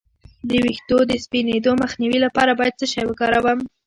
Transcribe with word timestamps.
د 0.49 0.51
ویښتو 0.63 0.97
د 1.09 1.11
سپینیدو 1.23 1.71
مخنیوي 1.81 2.19
لپاره 2.25 2.51
باید 2.59 2.77
څه 2.79 2.85
شی 2.93 3.03
وکاروم؟ 3.07 3.59